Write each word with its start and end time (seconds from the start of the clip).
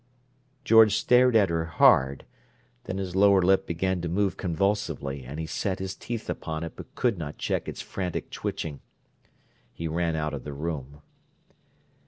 George 0.65 0.95
stared 0.97 1.35
at 1.35 1.49
her 1.51 1.65
hard, 1.65 2.25
then 2.85 2.97
his 2.97 3.15
lower 3.15 3.39
lip 3.39 3.67
began 3.67 4.01
to 4.01 4.09
move 4.09 4.35
convulsively, 4.35 5.23
and 5.23 5.39
he 5.39 5.45
set 5.45 5.77
his 5.77 5.93
teeth 5.95 6.27
upon 6.27 6.63
it 6.63 6.73
but 6.75 6.95
could 6.95 7.19
not 7.19 7.37
check 7.37 7.69
its 7.69 7.83
frantic 7.83 8.31
twitching. 8.31 8.81
He 9.71 9.87
ran 9.87 10.15
out 10.15 10.33
of 10.33 10.43
the 10.43 10.53
room. 10.53 11.03